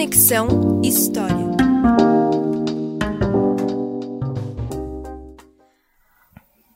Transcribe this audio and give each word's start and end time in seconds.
Conexão 0.00 0.80
História. 0.82 1.36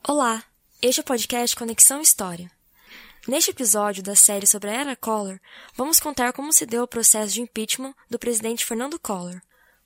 Olá, 0.06 0.45
este 0.82 1.00
é 1.00 1.03
o 1.03 1.06
podcast 1.06 1.56
Conexão 1.56 2.02
História. 2.02 2.50
Neste 3.26 3.50
episódio 3.50 4.02
da 4.02 4.14
série 4.14 4.46
sobre 4.46 4.68
a 4.68 4.74
Era 4.74 4.95
Collor, 4.95 5.40
vamos 5.74 5.99
contar 5.99 6.35
como 6.35 6.53
se 6.53 6.67
deu 6.67 6.83
o 6.83 6.87
processo 6.87 7.33
de 7.33 7.40
impeachment 7.40 7.95
do 8.10 8.19
presidente 8.19 8.63
Fernando 8.63 9.01
Collor. 9.01 9.41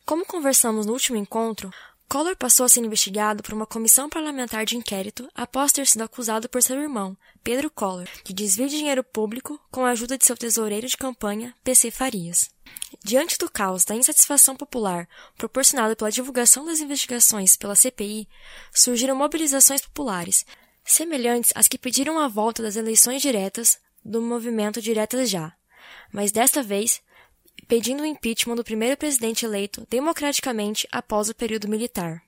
Como 0.05 0.27
conversamos 0.27 0.85
no 0.85 0.93
último 0.93 1.17
encontro, 1.17 1.71
Collor 2.09 2.35
passou 2.37 2.65
a 2.65 2.69
ser 2.71 2.81
investigado 2.81 3.43
por 3.43 3.53
uma 3.53 3.67
comissão 3.67 4.09
parlamentar 4.09 4.65
de 4.65 4.79
inquérito 4.79 5.29
após 5.35 5.73
ter 5.73 5.87
sido 5.87 6.01
acusado 6.01 6.49
por 6.49 6.63
seu 6.63 6.81
irmão, 6.81 7.15
Pedro 7.45 7.71
Collor, 7.71 8.09
de 8.25 8.33
desvio 8.33 8.67
de 8.67 8.79
dinheiro 8.79 9.05
público 9.05 9.61
com 9.71 9.85
a 9.85 9.91
ajuda 9.91 10.17
de 10.17 10.25
seu 10.25 10.35
tesoureiro 10.35 10.87
de 10.87 10.97
campanha, 10.97 11.55
PC 11.63 11.91
Farias. 11.91 12.51
Diante 13.05 13.37
do 13.37 13.51
caos 13.51 13.85
da 13.85 13.95
insatisfação 13.95 14.57
popular 14.57 15.07
proporcionado 15.37 15.95
pela 15.95 16.11
divulgação 16.11 16.65
das 16.65 16.81
investigações 16.81 17.57
pela 17.57 17.77
CPI, 17.77 18.27
surgiram 18.73 19.15
mobilizações 19.15 19.83
populares, 19.83 20.47
semelhantes 20.83 21.53
às 21.55 21.69
que 21.69 21.77
pediram 21.77 22.19
a 22.19 22.27
volta 22.27 22.63
das 22.63 22.77
eleições 22.77 23.21
diretas 23.21 23.79
do 24.03 24.23
movimento 24.23 24.81
Diretas 24.81 25.29
Já, 25.29 25.53
mas 26.11 26.33
desta 26.33 26.63
vez 26.63 27.03
pedindo 27.67 28.03
o 28.03 28.07
impeachment 28.07 28.57
do 28.57 28.65
primeiro 28.65 28.97
presidente 28.97 29.45
eleito 29.45 29.87
democraticamente 29.91 30.87
após 30.93 31.29
o 31.29 31.35
período 31.35 31.69
militar. 31.69 32.23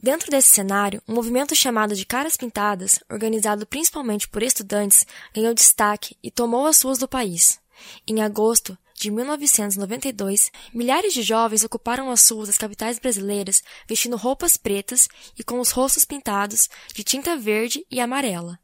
Dentro 0.00 0.30
desse 0.30 0.52
cenário, 0.52 1.02
um 1.08 1.14
movimento 1.14 1.54
chamado 1.54 1.94
de 1.94 2.04
Caras 2.04 2.36
Pintadas, 2.36 2.98
organizado 3.10 3.66
principalmente 3.66 4.28
por 4.28 4.42
estudantes, 4.42 5.06
ganhou 5.34 5.54
destaque 5.54 6.16
e 6.22 6.30
tomou 6.30 6.66
as 6.66 6.82
ruas 6.82 6.98
do 6.98 7.08
país. 7.08 7.58
Em 8.06 8.20
agosto 8.20 8.76
de 8.94 9.10
1992, 9.10 10.50
milhares 10.72 11.14
de 11.14 11.22
jovens 11.22 11.64
ocuparam 11.64 12.10
as 12.10 12.28
ruas 12.28 12.48
das 12.48 12.58
capitais 12.58 12.98
brasileiras 12.98 13.62
vestindo 13.86 14.16
roupas 14.16 14.56
pretas 14.56 15.08
e 15.38 15.42
com 15.42 15.60
os 15.60 15.70
rostos 15.70 16.04
pintados 16.04 16.68
de 16.94 17.02
tinta 17.02 17.36
verde 17.36 17.86
e 17.90 17.98
amarela. 17.98 18.58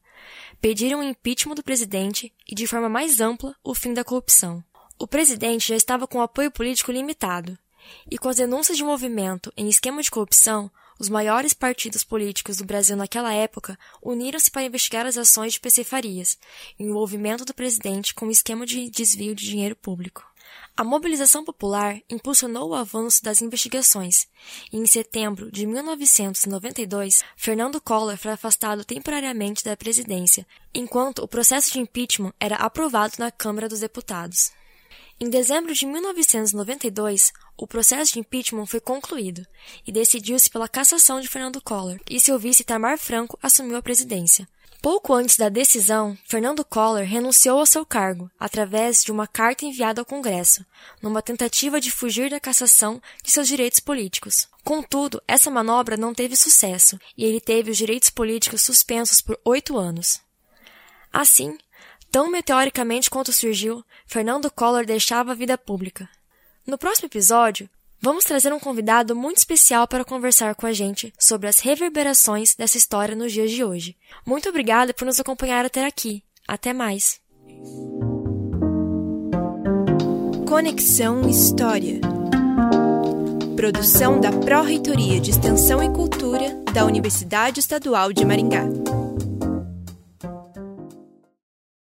Pediram 0.61 1.00
o 1.00 1.03
impeachment 1.03 1.55
do 1.55 1.62
presidente 1.62 2.33
e, 2.47 2.55
de 2.55 2.66
forma 2.66 2.89
mais 2.89 3.20
ampla, 3.20 3.55
o 3.64 3.75
fim 3.75 3.92
da 3.92 4.05
corrupção. 4.05 4.62
O 5.03 5.06
presidente 5.08 5.67
já 5.67 5.75
estava 5.75 6.06
com 6.06 6.20
apoio 6.20 6.48
político 6.48 6.92
limitado, 6.92 7.58
e 8.08 8.17
com 8.17 8.28
as 8.28 8.36
denúncias 8.36 8.78
de 8.78 8.84
movimento 8.84 9.53
em 9.56 9.69
esquema 9.69 10.00
de 10.00 10.09
corrupção, 10.09 10.70
os 10.97 11.09
maiores 11.09 11.53
partidos 11.53 12.05
políticos 12.05 12.59
do 12.59 12.64
Brasil 12.64 12.97
naquela 12.97 13.34
época 13.34 13.77
uniram-se 14.00 14.48
para 14.48 14.62
investigar 14.62 15.05
as 15.05 15.19
ações 15.19 15.55
de 15.55 15.61
PC 15.61 15.83
Farias 15.83 16.39
e 16.78 16.84
o 16.84 16.91
envolvimento 16.91 17.44
do 17.44 17.53
presidente 17.53 18.14
com 18.14 18.27
o 18.27 18.31
esquema 18.31 18.64
de 18.64 18.89
desvio 18.91 19.34
de 19.34 19.44
dinheiro 19.44 19.75
público. 19.75 20.25
A 20.77 20.84
mobilização 20.84 21.44
popular 21.44 22.00
impulsionou 22.09 22.70
o 22.70 22.75
avanço 22.77 23.25
das 23.25 23.42
investigações, 23.42 24.28
e 24.72 24.77
em 24.77 24.87
setembro 24.87 25.50
de 25.50 25.66
1992, 25.66 27.25
Fernando 27.37 27.81
Collor 27.81 28.16
foi 28.16 28.31
afastado 28.31 28.84
temporariamente 28.84 29.64
da 29.64 29.77
presidência, 29.77 30.47
enquanto 30.72 31.25
o 31.25 31.28
processo 31.28 31.72
de 31.72 31.81
impeachment 31.81 32.33
era 32.39 32.55
aprovado 32.55 33.14
na 33.19 33.33
Câmara 33.33 33.69
dos 33.69 33.81
Deputados. 33.81 34.53
Em 35.21 35.31
dezembro 35.31 35.73
de 35.73 35.87
1992, 35.87 37.33
o 37.57 37.67
processo 37.67 38.15
de 38.15 38.19
impeachment 38.19 38.67
foi 38.67 38.81
concluído 38.81 39.47
e 39.87 39.93
decidiu-se 39.93 40.51
pela 40.51 40.69
cassação 40.69 41.21
de 41.21 41.29
Fernando 41.29 41.61
Collor 41.61 41.99
e 42.11 42.19
seu 42.19 42.39
vice 42.39 42.65
Tamar 42.65 42.99
Franco 42.99 43.39
assumiu 43.43 43.77
a 43.77 43.83
presidência. 43.83 44.49
Pouco 44.83 45.15
antes 45.15 45.37
da 45.37 45.49
decisão, 45.49 46.19
Fernando 46.27 46.65
Collor 46.65 47.05
renunciou 47.05 47.61
ao 47.61 47.67
seu 47.67 47.87
cargo 47.87 48.29
através 48.37 49.05
de 49.05 49.13
uma 49.13 49.29
carta 49.29 49.65
enviada 49.65 50.01
ao 50.01 50.05
Congresso, 50.05 50.67
numa 51.01 51.23
tentativa 51.23 51.81
de 51.81 51.89
fugir 51.89 52.31
da 52.31 52.41
cassação 52.41 53.01
de 53.23 53.31
seus 53.31 53.47
direitos 53.47 53.79
políticos. 53.79 54.49
Contudo, 54.65 55.23
essa 55.29 55.53
manobra 55.53 55.97
não 55.97 56.13
teve 56.13 56.34
sucesso 56.34 56.99
e 57.17 57.25
ele 57.25 57.41
teve 57.41 57.71
os 57.71 57.77
direitos 57.77 58.11
políticos 58.11 58.62
suspensos 58.62 59.21
por 59.21 59.39
oito 59.45 59.78
anos. 59.78 60.21
Assim, 61.12 61.56
Tão 62.12 62.31
meteoricamente 62.31 63.09
quanto 63.09 63.33
surgiu, 63.33 63.83
Fernando 64.05 64.50
Collor 64.50 64.84
deixava 64.84 65.33
a 65.33 65.34
vida 65.34 65.56
pública. 65.56 66.06
No 66.67 66.77
próximo 66.77 67.06
episódio, 67.06 67.71
vamos 68.03 68.27
trazer 68.27 68.53
um 68.53 68.61
convidado 68.61 69.17
muito 69.17 69.39
especial 69.39 69.89
para 69.89 70.05
conversar 70.05 70.55
com 70.55 70.67
a 70.67 70.75
gente 70.75 71.11
sobre 71.19 71.49
as 71.49 71.61
reverberações 71.61 72.55
dessa 72.55 72.77
história 72.77 73.17
nos 73.17 73.33
dias 73.33 73.51
de 73.51 73.65
hoje. 73.65 73.97
Muito 74.27 74.47
obrigada 74.47 74.93
por 74.93 75.06
nos 75.06 75.19
acompanhar 75.19 75.65
até 75.65 75.87
aqui. 75.87 76.22
Até 76.47 76.75
mais. 76.75 77.19
Conexão 80.47 81.27
História. 81.31 81.99
Produção 83.56 84.21
da 84.21 84.31
Pró-Reitoria 84.31 85.19
de 85.19 85.31
Extensão 85.31 85.83
e 85.83 85.89
Cultura 85.89 86.62
da 86.75 86.84
Universidade 86.84 87.61
Estadual 87.61 88.12
de 88.12 88.22
Maringá. 88.27 88.65